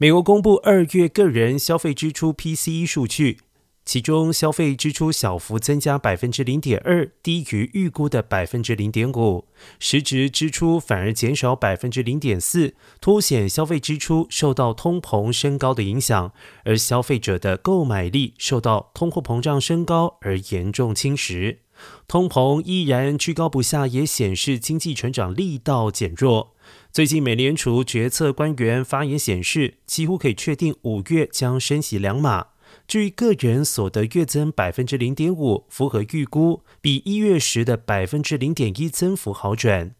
[0.00, 3.38] 美国公布二月个人消费支出 PCE 数据，
[3.84, 9.46] 其中消费支出小幅增加百分之零点二，低于预估的百分之零点五；
[9.80, 21.56] 实质支出反而减少百分之零点四，凸显消费支出受到通膨升高的影响，而消费者的购买力受到通货膨胀升高而严重侵蚀。
[22.06, 26.54] 通膨依然居高不下，也显示经济成长力道减弱。
[26.90, 32.46] 最近，美联储决策官员发言显示，几乎可以确定五月将升息两码。
[32.86, 39.94] 至于个人所得月增百分之零点五，符合预估，比一月时的百分之零点一增幅好转。